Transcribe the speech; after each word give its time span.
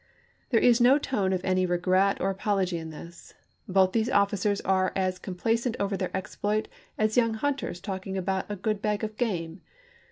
There 0.49 0.59
is 0.59 0.81
no 0.81 0.97
tone 0.97 1.31
of 1.31 1.45
any 1.45 1.63
regret 1.67 2.19
or 2.19 2.31
apology 2.31 2.79
in 2.79 2.89
this— 2.89 3.35
both 3.67 3.91
these 3.91 4.09
officers 4.09 4.59
are 4.61 4.91
as 4.95 5.19
complacent 5.19 5.75
over 5.79 5.95
their 5.95 6.09
exploit 6.17 6.67
as 6.97 7.17
young 7.17 7.35
hunt 7.35 7.61
ers 7.63 7.79
talking 7.79 8.17
about 8.17 8.49
a 8.49 8.55
good 8.55 8.81
bag 8.81 9.03
of 9.03 9.15
game. 9.15 9.61